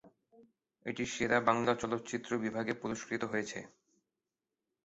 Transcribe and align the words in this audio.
এটি 0.85 1.03
সেরা 1.13 1.37
বাংলা 1.47 1.73
চলচ্চিত্র 1.81 2.31
বিভাগে 2.37 2.73
পুরস্কৃত 2.73 3.23
হয়েছে। 3.25 3.59